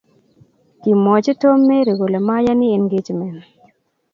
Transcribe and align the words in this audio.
kimwoch 0.81 1.27
Tom 1.41 1.57
Mary 1.67 1.93
kole 1.99 2.19
mayani 2.27 2.67
eng 2.75 2.87
kechimen 2.91 3.37